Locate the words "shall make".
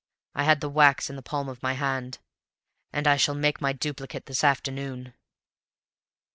3.17-3.61